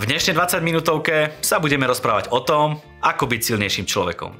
[0.00, 4.32] V dnešnej 20 minútovke sa budeme rozprávať o tom, ako byť silnejším človekom.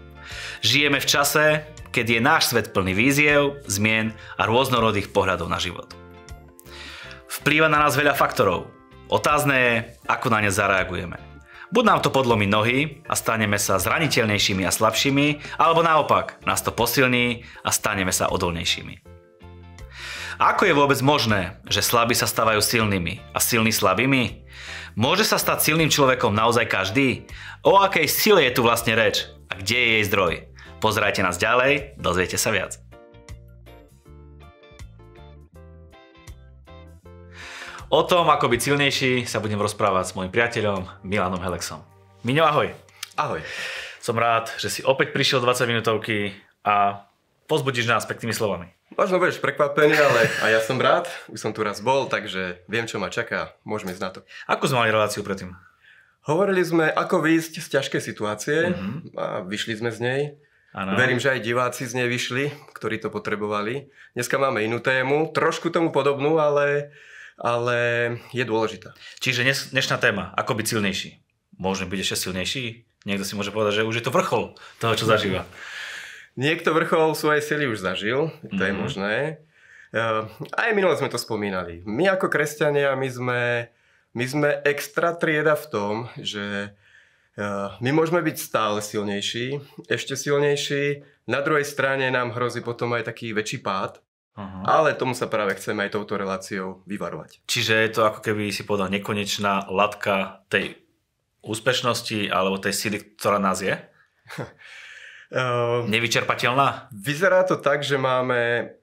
[0.64, 1.44] Žijeme v čase,
[1.92, 5.92] keď je náš svet plný víziev, zmien a rôznorodých pohľadov na život.
[7.28, 8.72] Vplýva na nás veľa faktorov.
[9.10, 9.74] Otázne je,
[10.06, 11.18] ako na ne zareagujeme.
[11.70, 16.74] Buď nám to podlomí nohy a staneme sa zraniteľnejšími a slabšími, alebo naopak, nás to
[16.74, 19.09] posilní a staneme sa odolnejšími.
[20.40, 24.48] Ako je vôbec možné, že slabí sa stávajú silnými a silní slabými?
[24.96, 27.28] Môže sa stať silným človekom naozaj každý?
[27.60, 29.28] O akej sile je tu vlastne reč?
[29.52, 30.48] A kde je jej zdroj?
[30.80, 32.80] Pozerajte nás ďalej, dozviete sa viac.
[37.92, 41.84] O tom, ako byť silnejší, sa budem rozprávať s môjim priateľom Milanom Helexom.
[42.24, 42.72] Miňo, ahoj.
[43.20, 43.44] Ahoj.
[44.00, 46.32] Som rád, že si opäť prišiel 20 minútovky
[46.64, 47.04] a
[47.44, 48.79] pozbudíš nás peknými slovami.
[49.00, 51.08] Možno budeš prekvapený, ale a ja som rád.
[51.32, 53.56] Už som tu raz bol, takže viem, čo ma čaká.
[53.64, 54.20] Môžeme ísť na to.
[54.44, 55.56] Ako sme mali reláciu predtým?
[56.28, 59.16] Hovorili sme, ako výjsť z ťažkej situácie mm-hmm.
[59.16, 60.20] a vyšli sme z nej.
[60.76, 61.00] Ano.
[61.00, 63.88] Verím, že aj diváci z nej vyšli, ktorí to potrebovali.
[64.12, 66.92] Dneska máme inú tému, trošku tomu podobnú, ale,
[67.40, 67.78] ale
[68.36, 68.92] je dôležitá.
[69.16, 71.24] Čiže dnes, dnešná téma, ako byť silnejší.
[71.56, 72.84] Môžeme byť ešte silnejší?
[73.08, 75.48] Niekto si môže povedať, že už je to vrchol toho, čo zažíva.
[76.40, 78.64] Niekto vrchol svojej sily už zažil, to mm-hmm.
[78.64, 78.80] je mhm.
[78.80, 79.14] možné.
[80.56, 81.84] Aj minule sme to spomínali.
[81.84, 83.40] My ako kresťania, my sme
[84.10, 86.74] my sme extra trieda v tom, že
[87.78, 93.30] my môžeme byť stále silnejší, ešte silnejší, na druhej strane nám hrozí potom aj taký
[93.30, 94.02] väčší pád,
[94.34, 94.66] uh-huh.
[94.66, 97.46] ale tomu sa práve chceme aj touto reláciou vyvarovať.
[97.46, 100.82] Čiže je to ako keby si povedal nekonečná latka tej
[101.46, 103.78] úspešnosti alebo tej sily, ktorá nás je?
[105.86, 106.90] Nevyčerpateľná?
[106.90, 108.74] Vyzerá to tak, že máme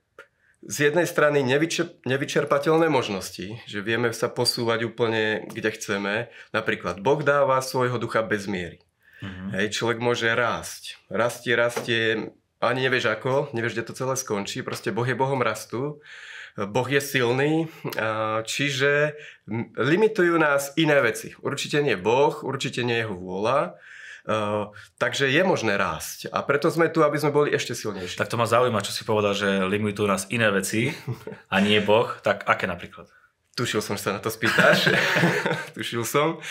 [0.63, 6.13] z jednej strany nevyčer, nevyčerpateľné možnosti, že vieme sa posúvať úplne kde chceme.
[6.51, 8.81] Napríklad Boh dáva svojho ducha bez miery.
[9.21, 9.49] Mm-hmm.
[9.53, 10.97] Hej, človek môže rásť.
[11.13, 12.01] Rastie, rastie,
[12.57, 14.65] ani nevieš ako, nevieš, kde to celé skončí.
[14.65, 16.01] Proste Boh je Bohom rastu.
[16.57, 17.69] Boh je silný,
[18.49, 19.13] čiže
[19.77, 21.37] limitujú nás iné veci.
[21.37, 23.77] Určite nie Boh, určite nie jeho vôľa.
[24.27, 28.19] Uh, takže je možné rásť a preto sme tu, aby sme boli ešte silnejší.
[28.19, 30.91] Tak to ma zaujíma, čo si povedal, že limitujú nás iné veci
[31.53, 33.07] a nie Boh, tak aké napríklad?
[33.55, 34.91] Tušil som, že sa na to spýtaš.
[35.79, 36.43] Tušil som.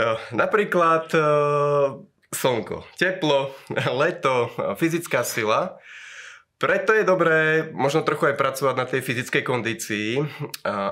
[0.00, 2.00] Uh, napríklad uh,
[2.32, 3.52] slnko, teplo,
[4.00, 4.48] leto,
[4.80, 5.76] fyzická sila.
[6.60, 10.20] Preto je dobré možno trochu aj pracovať na tej fyzickej kondícii,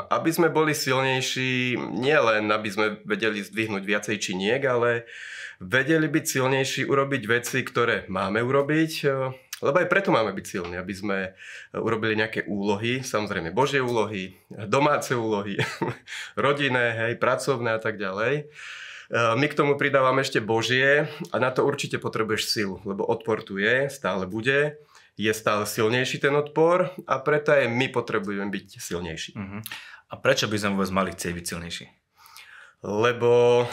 [0.08, 5.04] aby sme boli silnejší, nielen aby sme vedeli zdvihnúť viacej činiek, ale
[5.60, 9.08] vedeli byť silnejší, urobiť veci, ktoré máme urobiť, e,
[9.60, 11.18] lebo aj preto máme byť silní, aby sme
[11.76, 15.60] urobili nejaké úlohy, samozrejme Božie úlohy, domáce úlohy,
[16.38, 18.34] rodinné, hej, pracovné a tak ďalej.
[18.40, 18.44] E,
[19.36, 23.60] my k tomu pridávame ešte Božie a na to určite potrebuješ silu, lebo odpor tu
[23.60, 24.78] je, stále bude,
[25.18, 29.34] je stále silnejší ten odpor a preto aj my potrebujeme byť silnejší.
[29.34, 29.60] Uh-huh.
[30.08, 31.84] A prečo by sme vôbec mali chcieť byť silnejší?
[32.86, 33.66] Lebo,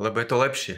[0.00, 0.76] lebo je to lepšie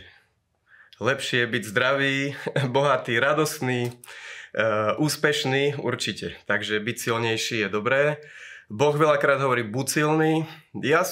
[1.00, 2.34] lepšie byť zdravý,
[2.74, 6.38] bohatý, radostný, uh, úspešný, určite.
[6.46, 8.22] Takže byť silnejší je dobré.
[8.70, 10.48] Boh veľakrát hovorí, buď silný.
[10.80, 11.04] Ja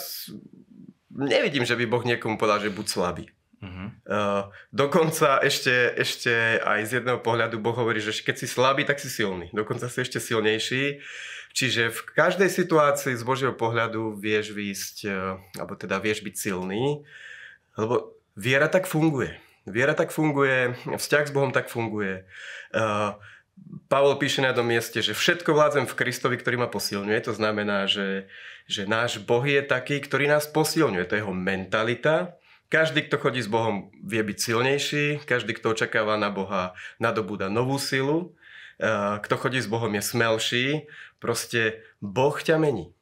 [1.12, 3.25] nevidím, že by Boh niekomu povedal, že buď slabý.
[3.62, 3.95] Uh-huh.
[4.11, 8.99] Uh, dokonca ešte, ešte aj z jedného pohľadu Boh hovorí, že keď si slabý, tak
[8.99, 9.55] si silný.
[9.55, 10.99] Dokonca si ešte silnejší.
[11.55, 17.06] Čiže v každej situácii z Božieho pohľadu vieš výjsť, uh, alebo teda vieš byť silný,
[17.78, 19.39] lebo viera tak funguje.
[19.62, 22.27] Viera tak funguje, vzťah s Bohom tak funguje.
[22.75, 23.15] Uh,
[23.87, 27.21] Pavol píše na jednom mieste, že všetko vládzem v Kristovi, ktorý ma posilňuje.
[27.31, 28.27] To znamená, že,
[28.67, 31.06] že náš Boh je taký, ktorý nás posilňuje.
[31.06, 32.41] To je jeho mentalita.
[32.72, 35.05] Každý, kto chodí s Bohom, vie byť silnejší.
[35.28, 38.33] Každý, kto očakáva na Boha, nadobúda novú silu.
[39.21, 40.89] Kto chodí s Bohom, je smelší.
[41.21, 42.97] Proste Boh ťa mení.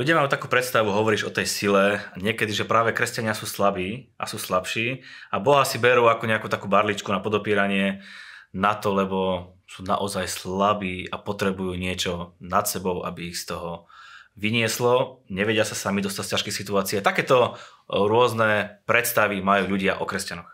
[0.00, 4.24] Ľudia majú takú predstavu, hovoríš o tej sile, niekedy, že práve kresťania sú slabí a
[4.26, 8.02] sú slabší a Boha si berú ako nejakú takú barličku na podopíranie
[8.50, 13.86] na to, lebo sú naozaj slabí a potrebujú niečo nad sebou, aby ich z toho
[14.34, 16.98] vynieslo, nevedia sa sami dostať z ťažkej situácie.
[17.04, 17.54] Takéto
[17.86, 20.50] rôzne predstavy majú ľudia o kresťanoch.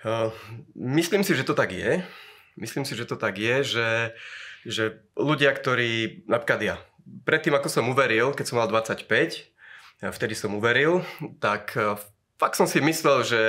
[0.00, 0.32] Uh,
[0.76, 2.00] myslím si, že to tak je.
[2.56, 3.90] Myslím si, že to tak je, že,
[4.64, 6.76] že ľudia, ktorí, napríklad ja,
[7.24, 9.50] predtým, ako som uveril, keď som mal 25,
[10.08, 11.04] vtedy som uveril,
[11.38, 12.00] tak e,
[12.40, 13.42] fakt som si myslel, že,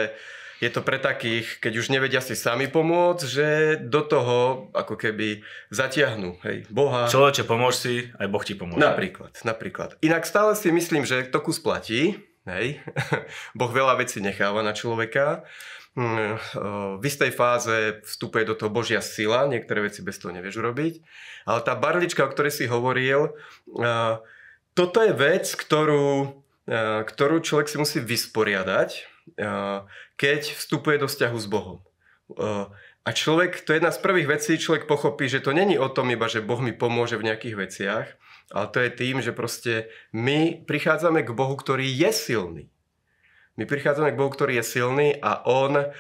[0.62, 3.48] je to pre takých, keď už nevedia si sami pomôcť, že
[3.82, 5.42] do toho ako keby
[5.74, 7.10] zatiahnu hej, Boha.
[7.10, 8.78] Človeče, pomôž si, aj Boh ti pomôže.
[8.78, 9.98] Napríklad, napríklad.
[10.06, 12.22] Inak stále si myslím, že to kus platí.
[12.46, 12.78] Hej.
[13.58, 15.50] boh veľa vecí necháva na človeka.
[15.98, 16.40] Mm,
[16.98, 20.94] v istej fáze vstupuje do toho Božia sila, niektoré veci bez toho nevieš urobiť.
[21.50, 23.34] Ale tá barlička, o ktorej si hovoril,
[24.72, 26.32] toto je vec, ktorú,
[27.06, 29.11] ktorú človek si musí vysporiadať
[30.16, 31.80] keď vstupuje do vzťahu s Bohom.
[33.02, 36.14] A človek, to je jedna z prvých vecí, človek pochopí, že to není o tom
[36.14, 38.08] iba, že Boh mi pomôže v nejakých veciach,
[38.54, 42.64] ale to je tým, že proste my prichádzame k Bohu, ktorý je silný.
[43.58, 45.92] My prichádzame k Bohu, ktorý je silný a On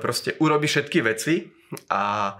[0.00, 1.52] proste urobí všetky veci
[1.92, 2.34] a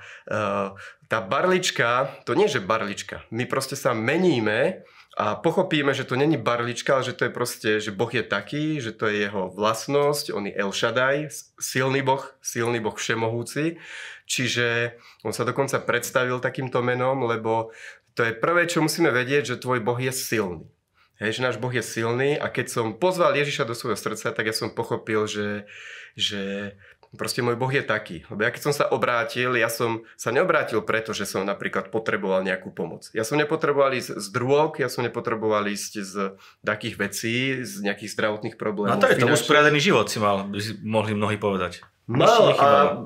[1.07, 4.83] tá barlička, to nie že barlička, my proste sa meníme
[5.17, 8.85] a pochopíme, že to není barlička, ale že to je proste, že Boh je taký,
[8.85, 13.81] že to je jeho vlastnosť, on je El Shaddai, silný Boh, silný Boh všemohúci.
[14.29, 14.93] Čiže
[15.25, 17.73] on sa dokonca predstavil takýmto menom, lebo
[18.13, 20.69] to je prvé, čo musíme vedieť, že tvoj Boh je silný.
[21.17, 24.45] Hej, že náš Boh je silný a keď som pozval Ježiša do svojho srdca, tak
[24.45, 25.65] ja som pochopil, že,
[26.13, 26.77] že
[27.17, 28.23] Proste môj Boh je taký.
[28.29, 32.45] Lebo ja keď som sa obrátil, ja som sa neobrátil preto, že som napríklad potreboval
[32.45, 33.09] nejakú pomoc.
[33.17, 36.15] Ja som nepotreboval ísť z drôk, ja som nepotreboval ísť z
[36.63, 38.97] takých vecí, z nejakých zdravotných problémov.
[38.97, 41.83] No to je to usporiadaný život si mal, by si mohli mnohí povedať.
[42.07, 43.03] Mal a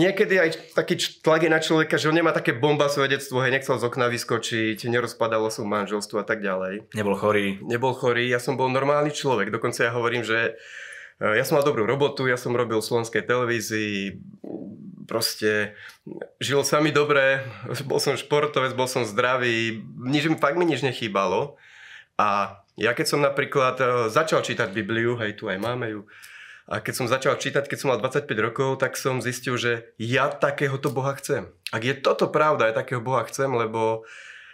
[0.00, 3.76] niekedy aj taký tlak je na človeka, že on nemá také bomba svedectvo, hej, nechcel
[3.76, 6.88] z okna vyskočiť, nerozpadalo som manželstvo a tak ďalej.
[6.96, 7.60] Nebol chorý.
[7.60, 9.52] Nebol chorý, ja som bol normálny človek.
[9.52, 10.56] Dokonca ja hovorím, že
[11.20, 14.16] ja som mal dobrú robotu, ja som robil v slovenskej televízii,
[15.04, 15.76] proste
[16.40, 17.44] žil sa mi dobre,
[17.90, 21.60] bol som športovec, bol som zdravý, nič, fakt mi nič nechýbalo.
[22.16, 26.00] A ja keď som napríklad eh, začal čítať Bibliu, hej, tu aj máme ju,
[26.70, 30.30] a keď som začal čítať, keď som mal 25 rokov, tak som zistil, že ja
[30.30, 31.50] takéhoto Boha chcem.
[31.74, 34.06] Ak je toto pravda, ja takého Boha chcem, lebo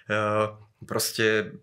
[0.09, 0.57] uh,
[0.89, 1.61] proste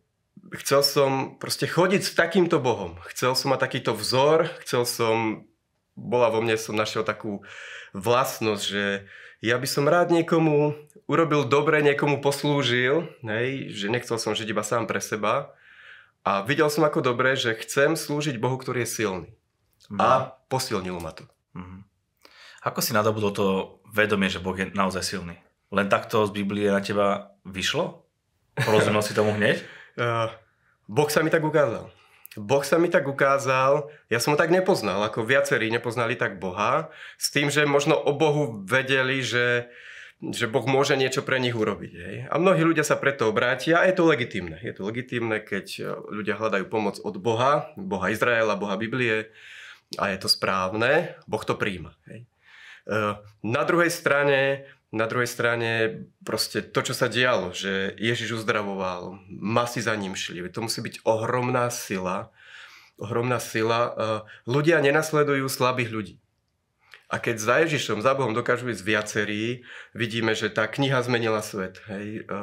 [0.52, 3.00] chcel som proste chodiť s takýmto Bohom.
[3.08, 5.48] Chcel som mať takýto vzor, chcel som,
[5.96, 7.46] bola vo mne, som našiel takú
[7.96, 9.08] vlastnosť, že
[9.40, 10.76] ja by som rád niekomu
[11.08, 15.56] urobil dobre, niekomu poslúžil, hej, že nechcel som žiť iba sám pre seba.
[16.24, 19.30] A videl som ako dobre, že chcem slúžiť Bohu, ktorý je silný.
[19.92, 20.00] Mm.
[20.00, 20.10] A
[20.48, 21.28] posilnilo ma to.
[21.52, 21.84] Mm.
[22.64, 23.48] Ako si nadobudol to
[23.92, 25.36] vedomie, že Boh je naozaj silný?
[25.76, 28.08] Len takto z Biblie na teba vyšlo?
[28.56, 29.60] Porozumel si tomu hneď?
[29.94, 30.30] Uh,
[30.90, 31.90] boh sa mi tak ukázal.
[32.34, 36.90] Boh sa mi tak ukázal, ja som ho tak nepoznal, ako viacerí nepoznali tak Boha,
[37.22, 39.70] s tým, že možno o Bohu vedeli, že,
[40.18, 41.94] že Boh môže niečo pre nich urobiť.
[41.94, 42.16] Hej.
[42.34, 44.58] A mnohí ľudia sa preto obrátia a je to legitimné.
[44.66, 49.30] Je to legitimné, keď e, ľudia hľadajú pomoc od Boha, Boha Izraela, Boha Biblie
[50.02, 51.94] a je to správne, Boh to príjma.
[52.10, 52.26] Hej.
[52.26, 52.28] E,
[53.46, 55.70] na druhej strane na druhej strane
[56.22, 61.02] proste to, čo sa dialo, že Ježiš uzdravoval, masy za ním šli, to musí byť
[61.02, 62.30] ohromná sila,
[63.02, 63.80] ohromná sila.
[63.82, 63.92] E,
[64.46, 66.16] ľudia nenasledujú slabých ľudí.
[67.10, 69.66] A keď za Ježišom, za Bohom dokážu ísť viacerí,
[69.98, 71.82] vidíme, že tá kniha zmenila svet.
[71.90, 72.30] Hej.
[72.30, 72.38] E,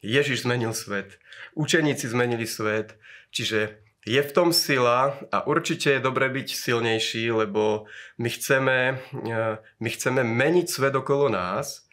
[0.00, 1.20] Ježiš zmenil svet,
[1.52, 2.96] učeníci zmenili svet,
[3.28, 3.76] čiže
[4.08, 7.84] je v tom sila a určite je dobre byť silnejší, lebo
[8.16, 11.89] my chceme, e, my chceme meniť svet okolo nás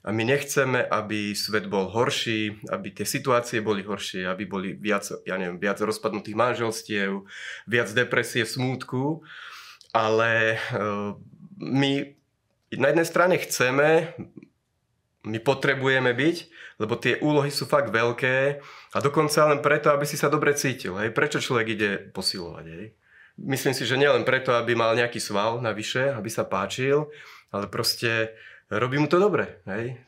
[0.00, 5.04] a my nechceme, aby svet bol horší, aby tie situácie boli horšie, aby boli viac,
[5.24, 7.24] ja neviem, viac rozpadnutých manželstiev,
[7.68, 9.24] viac depresie, smútku,
[9.92, 10.58] ale e,
[11.60, 11.92] my
[12.80, 14.16] na jednej strane chceme,
[15.20, 16.36] my potrebujeme byť,
[16.80, 18.60] lebo tie úlohy sú fakt veľké
[18.96, 20.96] a dokonca len preto, aby si sa dobre cítil.
[20.96, 21.12] Hej.
[21.12, 22.64] Prečo človek ide posilovať?
[22.72, 22.84] Hej?
[23.36, 27.12] Myslím si, že nielen preto, aby mal nejaký sval navyše, aby sa páčil,
[27.52, 28.32] ale proste
[28.78, 29.58] robí mu to dobre.
[29.66, 29.98] Hej?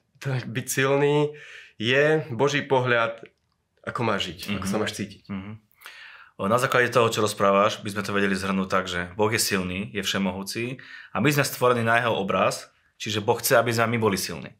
[0.46, 1.34] Byť silný
[1.82, 3.26] je Boží pohľad,
[3.82, 4.56] ako máš žiť, mm-hmm.
[4.62, 4.82] ako sa mhm.
[4.86, 5.22] máš cítiť.
[5.26, 5.54] Mm-hmm.
[6.42, 9.94] Na základe toho, čo rozprávaš, by sme to vedeli zhrnúť tak, že Boh je silný,
[9.94, 10.82] je všemohúci
[11.14, 12.66] a my sme stvorení na jeho obraz,
[12.98, 14.50] čiže Boh chce, aby sme my boli silní.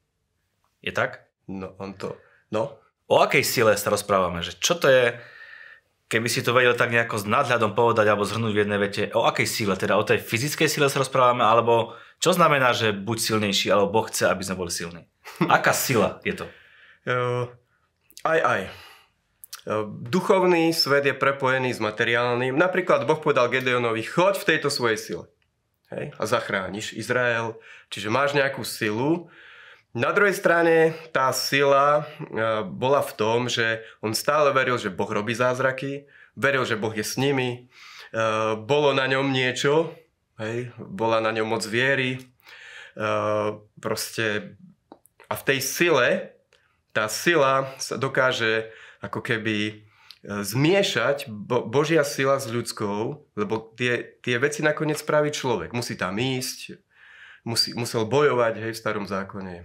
[0.78, 1.26] Je tak?
[1.50, 2.14] No, on to...
[2.54, 2.78] No.
[3.10, 4.46] O akej sile sa rozprávame?
[4.46, 5.18] Že čo to je,
[6.12, 9.24] keby si to vedel tak nejako s nadhľadom povedať alebo zhrnúť v jednej vete, o
[9.24, 9.80] akej sile?
[9.80, 14.06] Teda o tej fyzickej sile sa rozprávame, alebo čo znamená, že buď silnejší, alebo Boh
[14.12, 15.08] chce, aby sme boli silní?
[15.56, 16.46] Aká sila je to?
[17.08, 17.48] Uh,
[18.28, 18.60] aj, aj.
[19.64, 22.52] Uh, duchovný svet je prepojený s materiálnym.
[22.52, 25.24] Napríklad Boh povedal Gedeonovi, choď v tejto svojej sile.
[25.96, 26.12] Hej?
[26.20, 27.56] A zachrániš Izrael.
[27.88, 29.32] Čiže máš nejakú silu.
[29.92, 35.08] Na druhej strane tá sila uh, bola v tom, že on stále veril, že Boh
[35.08, 37.68] robí zázraky, veril, že Boh je s nimi,
[38.16, 39.92] uh, bolo na ňom niečo,
[40.40, 42.24] hej, bola na ňom moc viery,
[42.96, 44.56] uh, proste
[45.32, 46.08] a v tej sile,
[46.92, 48.68] tá sila sa dokáže
[49.00, 49.72] ako keby e,
[50.44, 55.72] zmiešať Bo- Božia sila s ľudskou, lebo tie, tie veci nakoniec spraví človek.
[55.72, 56.76] Musí tam ísť,
[57.42, 59.56] musí, musel bojovať hej, v starom zákone.
[59.62, 59.64] E,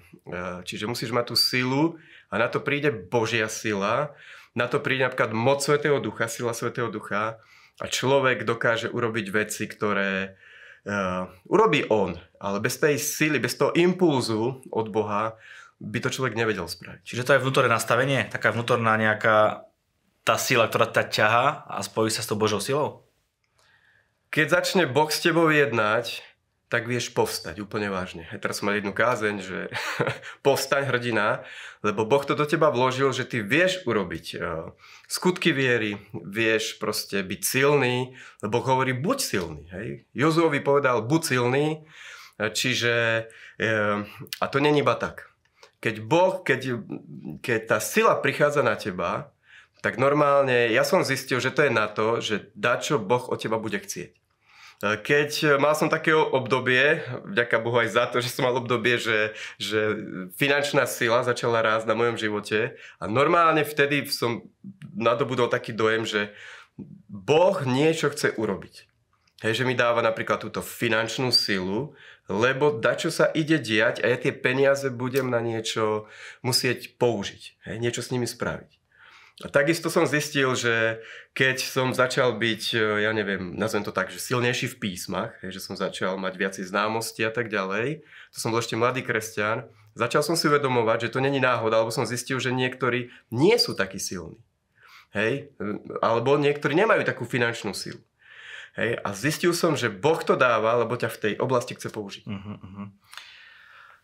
[0.66, 1.84] čiže musíš mať tú silu
[2.30, 4.14] a na to príde Božia sila,
[4.58, 7.38] na to príde napríklad moc Svetého Ducha, sila Svetého Ducha
[7.78, 13.70] a človek dokáže urobiť veci, ktoré uh, urobí on, ale bez tej sily, bez toho
[13.78, 15.38] impulzu od Boha
[15.78, 17.06] by to človek nevedel spraviť.
[17.06, 18.26] Čiže to je vnútorné nastavenie?
[18.34, 19.70] Taká vnútorná nejaká
[20.26, 23.06] tá sila, ktorá ťa ťaha a spojí sa s tou Božou silou?
[24.34, 26.26] Keď začne Boh s tebou jednať,
[26.68, 28.28] tak vieš povstať úplne vážne.
[28.28, 29.60] Hej, teraz som jednu kázeň, že
[30.46, 31.48] povstaň hrdina,
[31.80, 34.76] lebo Boh to do teba vložil, že ty vieš urobiť uh,
[35.08, 38.12] skutky viery, vieš proste byť silný,
[38.44, 39.64] lebo Boh hovorí buď silný.
[39.72, 39.88] Hej.
[40.12, 41.88] Jozuovi povedal buď silný,
[42.36, 44.04] čiže uh,
[44.44, 45.32] a to není iba tak.
[45.80, 46.84] Keď Boh, keď,
[47.40, 49.32] keď tá sila prichádza na teba,
[49.80, 53.40] tak normálne ja som zistil, že to je na to, že dá čo Boh od
[53.40, 54.27] teba bude chcieť.
[54.78, 59.02] Keď e, mal som také obdobie, vďaka Bohu aj za to, že som mal obdobie,
[59.02, 59.98] že, že
[60.38, 64.46] finančná sila začala rásť na mojom živote a normálne vtedy som
[64.94, 66.22] nadobudol taký dojem, že
[67.10, 68.86] Boh niečo chce urobiť.
[69.38, 71.94] Hej, že mi dáva napríklad túto finančnú silu,
[72.26, 76.10] lebo dačo sa ide diať a ja tie peniaze budem na niečo
[76.42, 77.70] musieť použiť.
[77.70, 78.77] Hej, niečo s nimi spraviť.
[79.46, 80.98] A takisto som zistil, že
[81.38, 85.62] keď som začal byť, e, ja neviem, nazvem to tak, že silnejší v písmach, že
[85.62, 88.02] som začal mať viacej známosti a tak ďalej,
[88.34, 91.94] to som bol ešte mladý kresťan, začal som si uvedomovať, že to není náhoda, alebo
[91.94, 94.42] som zistil, že niektorí nie sú takí silní.
[95.14, 95.54] Hej?
[96.02, 98.02] Alebo niektorí nemajú takú finančnú silu.
[98.74, 98.98] Hej?
[99.06, 102.26] A zistil som, že Boh to dáva, lebo ťa v tej oblasti chce použiť.
[102.26, 102.88] Uh-huh, uh-huh.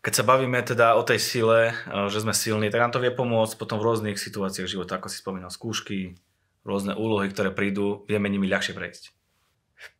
[0.04, 3.08] Keď sa bavíme teda o tej sile, eh, že sme silní, tak nám to vie
[3.08, 6.20] pomôcť potom v rôznych situáciách života, ako si spomínal, skúšky,
[6.60, 9.16] rôzne úlohy, ktoré prídu, vieme nimi ľahšie prejsť.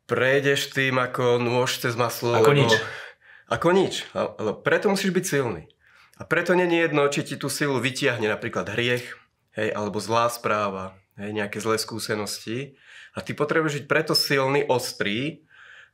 [0.05, 2.37] Prejdeš tým ako nôž cez maslo.
[2.37, 2.61] Ako lebo...
[2.65, 2.73] nič.
[3.49, 4.05] Ako nič.
[4.13, 5.63] Ale preto musíš byť silný.
[6.17, 9.05] A preto nie je jedno, či ti tú silu vytiahne napríklad hriech,
[9.57, 12.77] hej, alebo zlá správa, hej, nejaké zlé skúsenosti.
[13.13, 15.44] A ty potrebuješ byť preto silný, ostrý,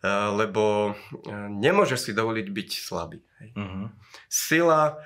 [0.10, 3.22] lebo eh, nemôžeš si dovoliť byť slabý.
[3.54, 3.94] Uh-huh.
[4.26, 4.98] Sila,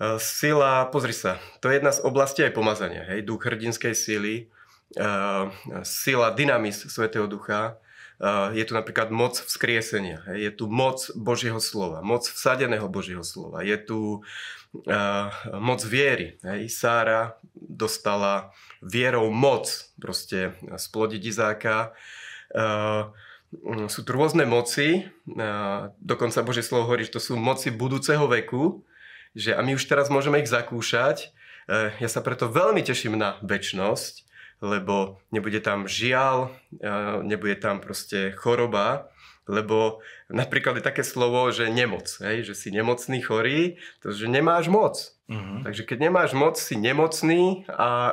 [0.00, 4.48] eh, sila, pozri sa, to je jedna z oblastí aj pomazania, hej, duch hrdinskej síly,
[5.84, 7.76] sila, dynamis Svetého Ducha,
[8.56, 13.60] je tu napríklad moc vzkriesenia, hej, je tu moc Božieho slova, moc vsadeného Božieho slova,
[13.60, 14.24] je tu
[15.52, 16.40] moc viery.
[16.40, 16.72] Hej.
[16.72, 19.68] Sára dostala vierou moc
[20.00, 21.92] proste splodiť Izáka.
[22.56, 23.12] Mm,
[23.88, 25.08] sú tu rôzne moci,
[26.00, 28.84] dokonca Božie slovo hovorí, že to sú moci budúceho veku,
[29.32, 31.32] že a my už teraz môžeme ich zakúšať.
[31.68, 34.24] E, ja sa preto veľmi teším na väčnosť,
[34.64, 36.50] lebo nebude tam žial,
[36.80, 36.90] e,
[37.22, 39.12] nebude tam proste choroba,
[39.48, 44.68] lebo napríklad je také slovo, že nemoc, hej, že si nemocný, chorý, to že nemáš
[44.68, 45.16] moc.
[45.28, 45.64] Uh-huh.
[45.64, 48.12] Takže keď nemáš moc, si nemocný a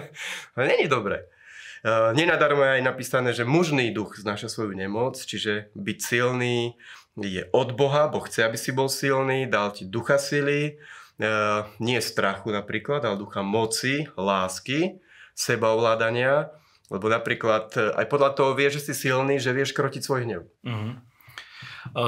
[0.60, 1.24] není dobre.
[1.84, 6.80] Eh, nenadarmo je aj napísané, že mužný duch znáša svoju nemoc, čiže byť silný
[7.20, 10.80] je od Boha, Boh chce, aby si bol silný, dal ti ducha sily,
[11.20, 14.96] eh, nie strachu napríklad, ale ducha moci, lásky,
[15.36, 16.56] sebaovládania,
[16.88, 20.48] lebo napríklad eh, aj podľa toho vieš, že si silný, že vieš krotiť svoj hnev.
[20.64, 20.96] Uh-huh.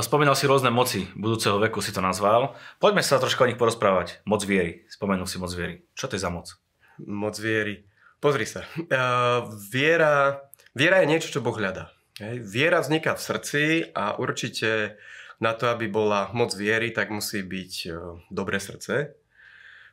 [0.00, 2.56] Spomínal si rôzne moci budúceho veku, si to nazval.
[2.80, 4.24] Poďme sa trošku o nich porozprávať.
[4.24, 4.88] Moc viery.
[4.88, 5.84] Spomenul si moc viery.
[5.92, 6.48] Čo to je za moc?
[6.96, 7.84] Moc viery.
[8.16, 8.64] Pozri sa.
[8.80, 10.40] Uh, viera,
[10.72, 11.92] viera je niečo, čo Boh hľadá.
[12.16, 12.48] Hej.
[12.48, 14.96] Viera vzniká v srdci a určite
[15.36, 19.12] na to, aby bola moc viery, tak musí byť uh, dobré srdce.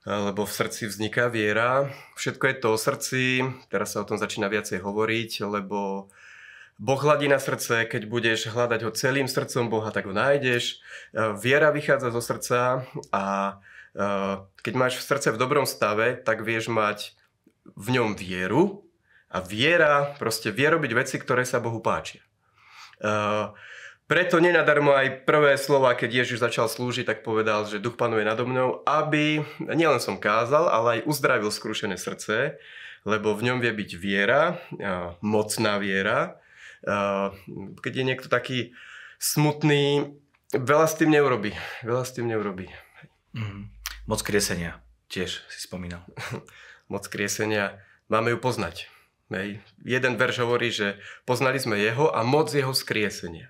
[0.07, 1.91] Uh, lebo v srdci vzniká viera.
[2.15, 3.23] Všetko je to o srdci.
[3.67, 6.07] Teraz sa o tom začína viacej hovoriť, lebo
[6.79, 10.81] Boh hladí na srdce, keď budeš hľadať ho celým srdcom Boha, tak ho nájdeš.
[11.37, 13.23] Viera vychádza zo srdca a
[14.57, 17.13] keď máš v srdce v dobrom stave, tak vieš mať
[17.63, 18.83] v ňom vieru
[19.33, 22.21] a viera proste vie robiť veci, ktoré sa Bohu páčia.
[23.01, 23.55] Uh,
[24.05, 28.45] preto nenadarmo aj prvé slova, keď Ježiš začal slúžiť, tak povedal, že duch panuje nado
[28.45, 32.61] mnou, aby nielen som kázal, ale aj uzdravil skrušené srdce,
[33.07, 36.37] lebo v ňom vie byť viera, uh, mocná viera.
[36.83, 37.33] Uh,
[37.79, 38.75] keď je niekto taký
[39.17, 40.13] smutný,
[40.53, 41.55] veľa s tým neurobi.
[41.81, 42.67] Veľa s tým neurobi.
[43.33, 43.71] Mm.
[44.05, 46.03] Moc kriesenia, tiež si spomínal.
[46.93, 48.93] moc kriesenia, máme ju poznať.
[49.33, 49.65] Hej.
[49.81, 53.49] Jeden verš hovorí, že poznali sme jeho a moc jeho skriesenia.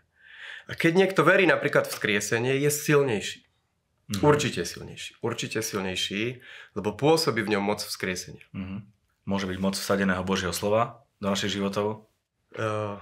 [0.72, 3.44] A keď niekto verí napríklad v skriesenie, je silnejší.
[3.44, 4.24] Mm-hmm.
[4.24, 5.12] Určite silnejší.
[5.20, 6.40] Určite silnejší,
[6.76, 8.48] lebo pôsobí v ňom moc vzkriesenia.
[8.56, 8.80] Mm-hmm.
[9.28, 12.08] Môže byť moc vsadeného Božieho slova do našich životov?
[12.56, 13.00] Uh,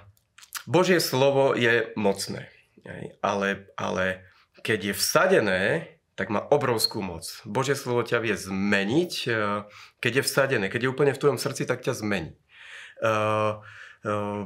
[0.66, 2.50] Božie slovo je mocné,
[3.22, 4.26] ale, ale
[4.62, 5.62] keď je vsadené,
[6.22, 7.25] tak má obrovskú moc.
[7.50, 9.66] Božie slovo ťa vie zmeniť, uh,
[9.98, 12.38] keď je vsadené, keď je úplne v tvojom srdci, tak ťa zmení.
[13.01, 13.58] Uh,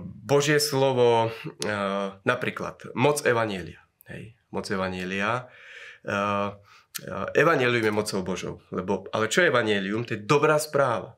[0.03, 1.32] Božie slovo,
[2.27, 3.79] napríklad moc Evanielia.
[4.03, 5.48] Hej, moc Evanielia.
[7.32, 8.60] Evangelium je mocou Božou.
[8.67, 10.03] Lebo, ale čo je Evangelium?
[10.03, 11.15] To je dobrá správa.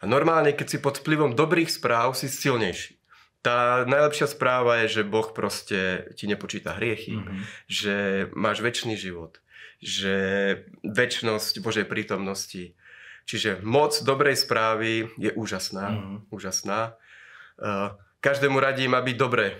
[0.00, 2.96] A normálne, keď si pod vplyvom dobrých správ, si silnejší.
[3.44, 7.40] Tá najlepšia správa je, že Boh proste ti nepočíta hriechy, mm-hmm.
[7.68, 7.94] že
[8.32, 9.43] máš väčší život,
[9.82, 10.14] že
[10.84, 12.76] väčnosť Božej prítomnosti.
[13.24, 15.86] Čiže moc dobrej správy je úžasná.
[15.90, 16.16] Mm-hmm.
[16.28, 16.80] úžasná.
[17.56, 19.56] Uh, každému radím, aby dobre.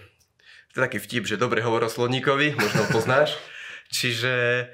[0.74, 3.38] To je taký vtip, že dobre hovor o sloníkovi, možno ho poznáš.
[3.96, 4.66] Čiže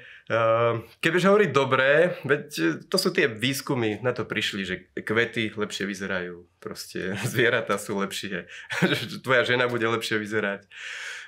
[1.01, 2.43] keď budeš hovoriť dobré, veď
[2.87, 8.47] to sú tie výskumy, na to prišli, že kvety lepšie vyzerajú, proste zvieratá sú lepšie,
[8.85, 10.69] že tvoja žena bude lepšie vyzerať.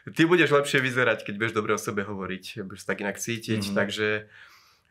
[0.03, 3.77] Ty budeš lepšie vyzerať, keď budeš dobre o sebe hovoriť, budeš tak inak cítiť, mm-hmm.
[3.77, 4.27] takže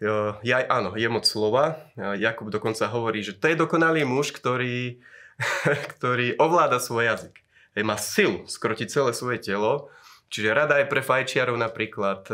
[0.00, 1.84] uh, ja, áno, je moc slova.
[1.96, 5.04] Jakub dokonca hovorí, že to je dokonalý muž, ktorý
[5.96, 7.34] ktorý ovláda svoj jazyk.
[7.72, 9.88] Hej, má silu skrotiť celé svoje telo,
[10.28, 12.28] čiže rada aj pre fajčiarov napríklad.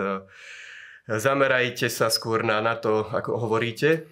[1.08, 4.04] Zamerajte sa skôr na, na to, ako hovoríte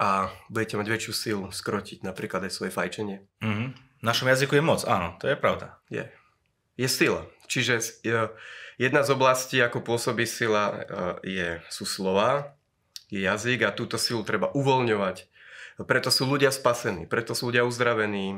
[0.00, 3.22] a budete mať väčšiu silu skrotiť napríklad aj svoje fajčenie.
[3.44, 3.68] Mm-hmm.
[4.00, 5.76] V našom jazyku je moc, áno, to je pravda.
[5.92, 6.08] Je.
[6.80, 7.28] Je sila.
[7.44, 8.02] Čiže
[8.80, 10.76] jedna z oblastí, ako pôsobí sila, e,
[11.28, 12.56] je, sú slova,
[13.12, 15.28] je jazyk a túto silu treba uvoľňovať
[15.86, 18.34] preto sú ľudia spasení, preto sú ľudia uzdravení,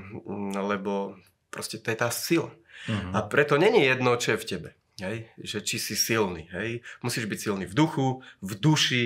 [0.52, 1.16] lebo
[1.48, 2.52] proste to je tá sila.
[2.84, 3.12] Uh-huh.
[3.16, 4.70] A preto není jedno, čo je v tebe.
[5.00, 5.28] Hej?
[5.40, 6.46] Že či si silný.
[6.52, 6.84] Hej?
[7.00, 8.08] Musíš byť silný v duchu,
[8.44, 9.04] v duši,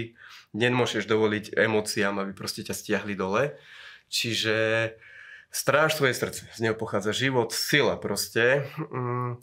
[0.55, 3.55] nemôžeš dovoliť emóciám, aby proste ťa stiahli dole.
[4.11, 4.91] Čiže
[5.55, 8.67] stráž svoje srdce, z neho pochádza život, sila proste.
[8.78, 9.39] Mm,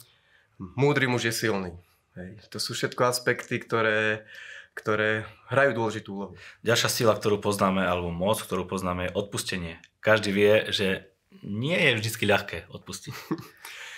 [0.76, 1.72] múdry muž je silný.
[2.14, 2.40] Hej?
[2.52, 4.28] To sú všetko aspekty, ktoré
[4.72, 6.32] ktoré hrajú dôležitú úlohu.
[6.64, 9.76] Ďalšia sila, ktorú poznáme, alebo moc, ktorú poznáme, je odpustenie.
[10.00, 11.12] Každý vie, že
[11.44, 13.12] nie je vždy ľahké odpustiť.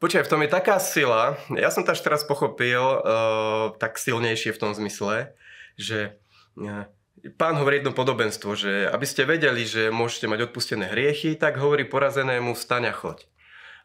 [0.00, 4.56] Počkaj, v tom je taká sila, ja som to až teraz pochopil uh, tak silnejšie
[4.56, 5.36] v tom zmysle,
[5.76, 6.16] že
[6.56, 6.88] uh,
[7.36, 11.84] pán hovorí jedno podobenstvo, že aby ste vedeli, že môžete mať odpustené hriechy, tak hovorí
[11.84, 13.28] porazenému vstaň a choď.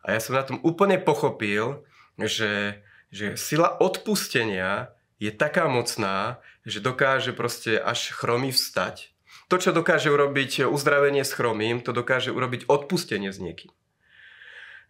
[0.07, 1.83] A ja som na tom úplne pochopil,
[2.15, 2.79] že,
[3.11, 9.11] že sila odpustenia je taká mocná, že dokáže proste až chromy vstať.
[9.51, 13.75] To, čo dokáže urobiť uzdravenie s chromím, to dokáže urobiť odpustenie s niekým.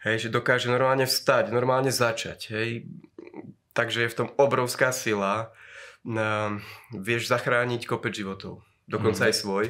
[0.06, 2.54] Hej, že dokáže normálne vstať, normálne začať.
[2.54, 2.86] Hej.
[3.74, 5.50] Takže je v tom obrovská sila.
[6.06, 6.62] Um,
[6.94, 8.62] vieš zachrániť kopec životov.
[8.86, 9.28] Dokonca mm.
[9.28, 9.66] aj svoj.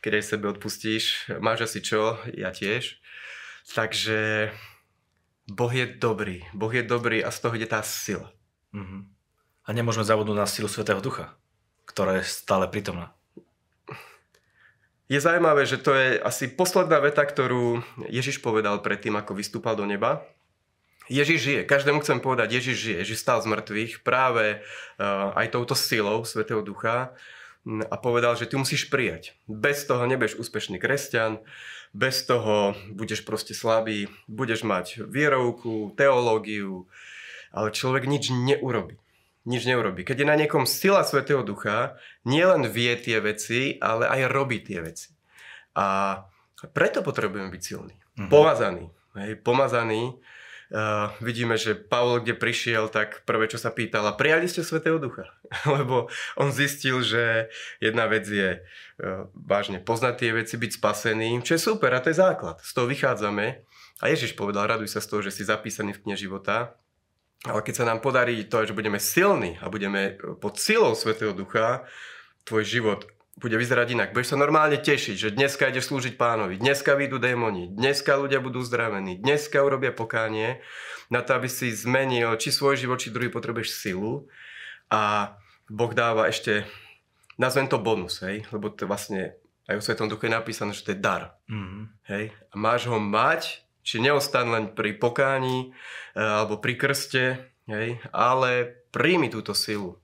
[0.00, 1.28] Keď aj sebe odpustíš.
[1.44, 2.16] Máš asi čo?
[2.32, 2.96] Ja tiež.
[3.76, 4.48] Takže
[5.46, 6.42] Boh je dobrý.
[6.56, 8.32] Boh je dobrý a z toho ide tá sila.
[8.72, 9.00] Mm-hmm.
[9.66, 11.36] A nemôžeme zabudnúť na silu Svetého Ducha,
[11.84, 13.12] ktorá je stále prítomná.
[15.06, 17.78] Je zaujímavé, že to je asi posledná veta, ktorú
[18.10, 20.26] Ježiš povedal predtým, ako vystúpal do neba.
[21.06, 25.78] Ježiš žije, každému chcem povedať, Ježiš žije, Ježiš stál z mŕtvych práve uh, aj touto
[25.78, 27.14] silou Svetého Ducha
[27.62, 29.38] a povedal, že ty musíš prijať.
[29.46, 31.38] Bez toho nebudeš úspešný kresťan,
[31.94, 36.90] bez toho budeš proste slabý, budeš mať vierovku, teológiu,
[37.54, 38.98] ale človek nič neurobi
[39.46, 40.02] nič neurobi.
[40.02, 41.94] Keď je na niekom sila Svetého Ducha,
[42.26, 45.14] nielen vie tie veci, ale aj robí tie veci.
[45.78, 46.18] A
[46.74, 47.94] preto potrebujeme byť silní.
[47.94, 48.30] Mm-hmm.
[48.32, 48.86] Pomazaní.
[49.16, 50.18] Hej, pomazaní.
[50.66, 54.98] Uh, vidíme, že Pavol, kde prišiel, tak prvé, čo sa pýtal, a prijali ste Svetého
[54.98, 55.30] Ducha?
[55.78, 57.46] Lebo on zistil, že
[57.78, 62.10] jedna vec je uh, vážne poznať tie veci, byť spasený, čo je super a to
[62.10, 62.58] je základ.
[62.66, 63.62] Z toho vychádzame.
[64.02, 66.74] A Ježiš povedal, raduj sa z toho, že si zapísaný v knihe života
[67.46, 71.86] ale keď sa nám podarí to, že budeme silní a budeme pod silou Svetého Ducha,
[72.42, 73.06] tvoj život
[73.36, 74.08] bude vyzerať inak.
[74.16, 78.64] Budeš sa normálne tešiť, že dneska ideš slúžiť pánovi, dneska vyjdú démoni, dneska ľudia budú
[78.64, 80.64] zdravení, dneska urobia pokánie
[81.12, 84.24] na to, aby si zmenil či svoj život, či druhý potrebuješ silu.
[84.88, 85.34] A
[85.68, 86.64] Boh dáva ešte,
[87.36, 88.48] nazvem to bonus, hej?
[88.48, 89.36] lebo to vlastne
[89.68, 91.36] aj o Svetom Duchu je napísané, že to je dar.
[91.50, 91.84] Mm-hmm.
[92.08, 92.24] Hej?
[92.32, 98.82] A máš ho mať Čiže neostan len pri pokání e, alebo pri krste, hej, ale
[98.90, 100.02] príjmi túto silu.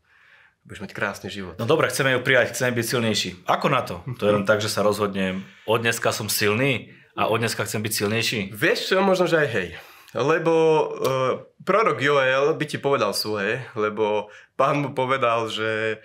[0.62, 1.58] Budeš mať krásny život.
[1.58, 3.30] No dobre, chceme ju prijať, chceme byť silnejší.
[3.50, 4.06] Ako na to?
[4.06, 7.82] To je len tak, že sa rozhodnem, od dneska som silný a od dneska chcem
[7.82, 8.40] byť silnejší?
[8.54, 9.68] Vieš čo, možno, že aj hej.
[10.14, 15.98] Lebo uh, prorok Joel by ti povedal svoje, lebo pán mu povedal, že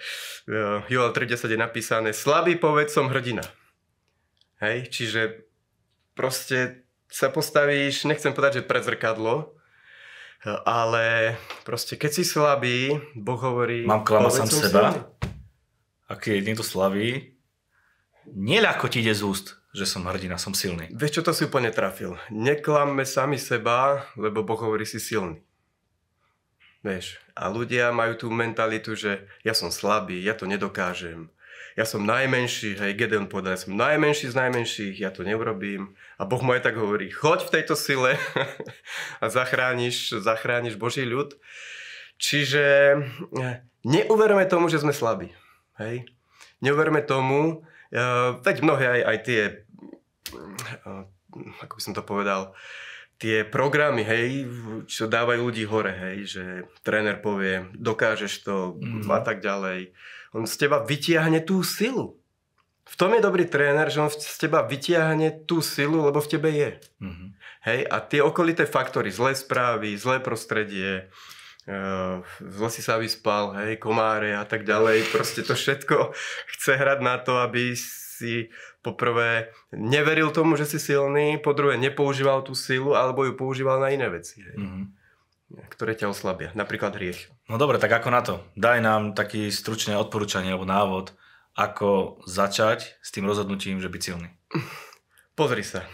[0.49, 3.45] uh, Joel 3.10 je napísané slabý povedz som hrdina.
[4.57, 5.45] Hej, čiže
[6.17, 9.55] proste sa postavíš, nechcem povedať, že pred zrkadlo,
[10.63, 13.87] ale proste keď si slabý, Boh hovorí...
[13.87, 14.83] Mám klamať sám seba?
[16.07, 17.35] Ak je niekto slabý,
[18.27, 20.89] neľako ti ide z úst že som hrdina, som silný.
[20.89, 22.17] Vieš čo, to si úplne trafil.
[22.33, 25.37] Neklamme sami seba, lebo Boh hovorí si silný.
[26.81, 31.29] Vieš, a ľudia majú tú mentalitu, že ja som slabý, ja to nedokážem.
[31.77, 35.93] Ja som najmenší, hej, Gedeon povedal, ja som najmenší z najmenších, ja to neurobím.
[36.17, 38.17] A Boh mu aj tak hovorí, choď v tejto sile
[39.23, 41.37] a zachrániš, zachrániš Boží ľud.
[42.17, 42.65] Čiže
[43.37, 45.29] eh, neuverme tomu, že sme slabí.
[45.77, 46.09] Hej?
[46.57, 47.61] Neuverme tomu,
[47.93, 49.41] uh, veď mnohé aj, aj tie
[51.61, 52.57] ako by som to povedal,
[53.17, 54.45] tie programy, hej,
[54.85, 56.43] čo dávajú ľudí hore, hej, že
[56.85, 59.09] tréner povie, dokážeš to mm-hmm.
[59.09, 59.93] a tak ďalej.
[60.37, 62.21] On z teba vytiahne tú silu.
[62.87, 66.49] V tom je dobrý tréner, že on z teba vytiahne tú silu, lebo v tebe
[66.53, 66.71] je.
[67.01, 67.29] Mm-hmm.
[67.67, 71.11] Hej, a tie okolité faktory, zlé správy, zlé prostredie,
[71.67, 76.15] uh, zle si sa vyspal, hej, komáre a tak ďalej, proste to všetko
[76.55, 78.47] chce hrať na to, aby si
[78.79, 83.91] poprvé neveril tomu, že si silný, po druhé nepoužíval tú silu, alebo ju používal na
[83.91, 84.85] iné veci, hej, mm-hmm.
[85.47, 87.31] Ktoré ťa oslabia, napríklad hriech.
[87.47, 88.43] No dobre, tak ako na to?
[88.59, 91.15] Daj nám taký stručné odporúčanie alebo návod,
[91.55, 94.29] ako začať s tým rozhodnutím, že byť silný.
[95.39, 95.87] Pozri sa.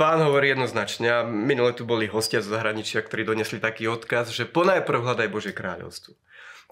[0.00, 4.48] Pán hovorí jednoznačne, a minule tu boli hostia z zahraničia, ktorí donesli taký odkaz, že
[4.48, 6.16] ponajprv hľadaj Bože kráľovstvo.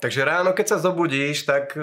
[0.01, 1.77] Takže ráno, keď sa zobudíš, tak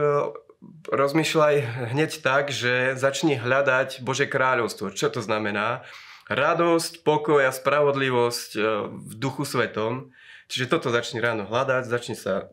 [0.90, 1.56] rozmýšľaj
[1.94, 4.94] hneď tak, že začni hľadať Bože kráľovstvo.
[4.94, 5.86] Čo to znamená?
[6.30, 10.16] Radosť, pokoj a spravodlivosť e, v duchu svetom.
[10.52, 12.52] Čiže toto začni ráno hľadať, začni sa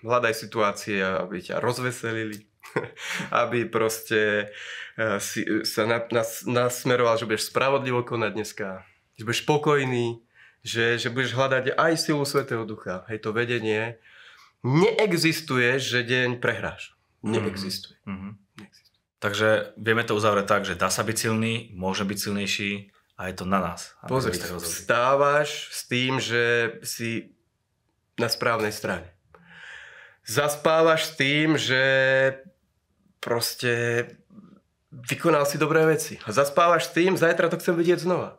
[0.00, 2.48] hľadaj situácie, aby ťa rozveselili,
[3.44, 4.48] aby proste
[4.96, 8.80] e, si, sa na, nas, nasmeroval, že budeš spravodlivo konať dneska,
[9.20, 10.24] že budeš spokojný,
[10.64, 14.00] že, že budeš hľadať aj silu Svetého Ducha, hej, to vedenie.
[14.64, 16.96] Neexistuje, že deň prehráš.
[17.20, 18.00] Neexistuje.
[18.08, 18.32] Mm-hmm.
[18.56, 18.98] Neexistuje.
[19.20, 22.70] Takže vieme to uzavrieť tak, že dá sa byť silný, môže byť silnejší
[23.18, 23.98] a je to na nás.
[24.06, 27.34] Pozri, vstávaš s tým, že si
[28.14, 29.10] na správnej strane.
[30.22, 31.82] Zaspávaš s tým, že
[33.18, 34.06] proste
[34.94, 36.22] vykonal si dobré veci.
[36.22, 38.38] A zaspávaš s tým, zajtra to chcem vidieť znova.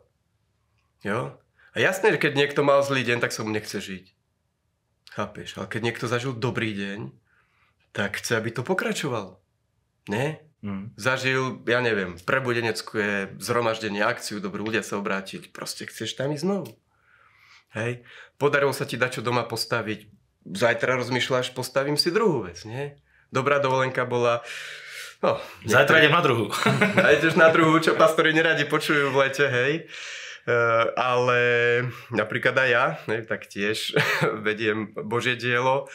[1.04, 1.36] Jo?
[1.70, 4.04] A jasné, že keď niekto mal zlý deň, tak sa mu nechce žiť.
[5.12, 5.60] Chápeš?
[5.60, 7.12] Ale keď niekto zažil dobrý deň,
[7.92, 9.42] tak chce, aby to pokračovalo.
[10.08, 10.49] Ne?
[10.60, 10.92] Mm.
[11.00, 16.76] Zažil, ja neviem, prebudenecké zhromaždenie, akciu, dobrú ľudia sa obrátiť, proste chceš tam ísť znovu.
[17.72, 18.04] Hej?
[18.36, 20.04] Podarilo sa ti dať čo doma postaviť,
[20.44, 22.92] zajtra rozmýšľaš, postavím si druhú vec, nie?
[23.32, 24.44] Dobrá dovolenka bola,
[25.24, 25.40] no...
[25.64, 26.52] Zajtra idem na druhú.
[27.04, 29.72] A ideš na druhú, čo pastori neradi počujú v lete, hej?
[30.48, 31.40] Uh, ale
[32.12, 33.92] napríklad aj ja, ne, tak tiež
[34.48, 35.88] vediem Božie dielo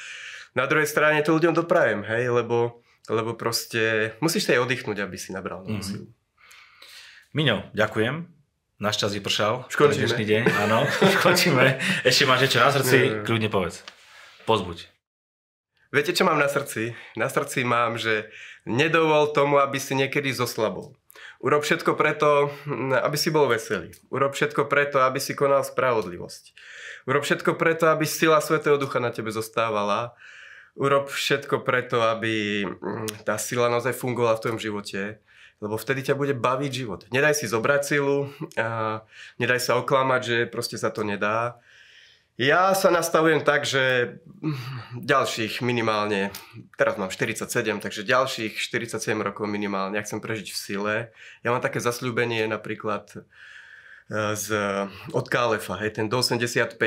[0.55, 5.17] na druhej strane to ľuďom doprajem, hej, lebo, lebo proste musíš sa aj oddychnúť, aby
[5.19, 5.83] si nabral mm-hmm.
[5.85, 6.07] silu.
[7.35, 8.31] Miňo, ďakujem.
[8.75, 9.71] Náš čas vypršal.
[9.71, 10.83] Dnešný deň, áno.
[11.07, 11.79] Už končíme.
[12.03, 12.97] Ešte máš niečo na srdci?
[12.99, 13.23] Nie, nie.
[13.23, 13.83] Kľudne povedz.
[14.43, 14.91] Pozbuď.
[15.95, 16.91] Viete, čo mám na srdci?
[17.15, 18.27] Na srdci mám, že
[18.67, 20.91] nedovol tomu, aby si niekedy zoslabol.
[21.39, 22.51] Urob všetko preto,
[22.99, 23.95] aby si bol veselý.
[24.11, 26.43] Urob všetko preto, aby si konal spravodlivosť.
[27.07, 30.17] Urob všetko preto, aby sila Svetého Ducha na tebe zostávala
[30.75, 35.01] urob všetko preto, aby mm, tá sila naozaj fungovala v tvojom živote,
[35.63, 37.01] lebo vtedy ťa bude baviť život.
[37.15, 38.27] Nedaj si zobrať silu,
[38.59, 39.01] a
[39.39, 41.57] nedaj sa oklamať, že proste sa to nedá.
[42.35, 44.19] Ja sa nastavujem tak, že
[44.99, 46.35] ďalších minimálne,
[46.75, 47.47] teraz mám 47,
[47.79, 50.95] takže ďalších 47 rokov minimálne, ja chcem prežiť v sile.
[51.47, 53.23] Ja mám také zasľúbenie napríklad
[54.09, 54.47] z,
[55.17, 56.77] od Kálefa, hej, ten do 85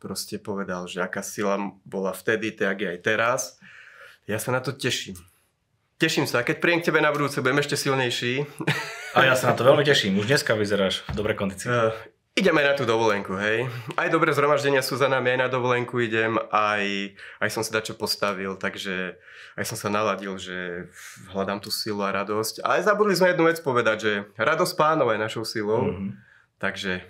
[0.00, 3.40] proste povedal, že aká sila bola vtedy, tak je aj teraz.
[4.24, 5.20] Ja sa na to teším.
[6.00, 8.48] Teším sa, keď príjem k tebe na budúce, budem ešte silnejší.
[9.14, 11.68] A ja sa na to veľmi teším, už dneska vyzeráš v dobrej kondícii.
[11.68, 11.92] Uh,
[12.34, 13.68] ideme na tú dovolenku, hej.
[13.94, 17.94] Aj dobré zhromaždenia sú za nami, aj na dovolenku idem, aj, aj som si dačo
[17.94, 19.20] postavil, takže
[19.54, 20.88] aj som sa naladil, že
[21.30, 22.64] hľadám tú silu a radosť.
[22.64, 25.92] Ale zabudli sme jednu vec povedať, že radosť pánov je našou silou.
[25.92, 27.02] Mm-hmm Takže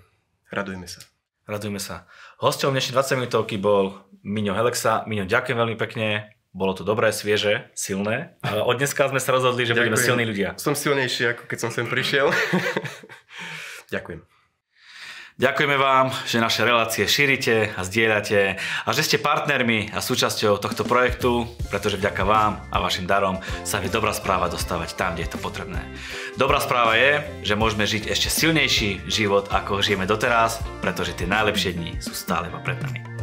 [0.51, 1.05] radujme sa.
[1.45, 2.09] Radujme sa.
[2.41, 5.05] Hosťom dnešnej 20 minútovky bol Miňo Helexa.
[5.05, 6.33] Miňo, ďakujem veľmi pekne.
[6.55, 8.39] Bolo to dobré, svieže, silné.
[8.41, 9.91] Od dneska sme sa rozhodli, že ďakujem.
[9.91, 10.49] budeme silní ľudia.
[10.57, 12.33] Som silnejší, ako keď som sem prišiel.
[13.95, 14.34] ďakujem.
[15.35, 18.55] Ďakujeme vám, že naše relácie šírite a zdieľate
[18.87, 23.83] a že ste partnermi a súčasťou tohto projektu, pretože vďaka vám a vašim darom sa
[23.83, 25.83] vie dobrá správa dostávať tam, kde je to potrebné.
[26.39, 31.75] Dobrá správa je, že môžeme žiť ešte silnejší život, ako žijeme doteraz, pretože tie najlepšie
[31.75, 33.14] dni sú stále pred nami.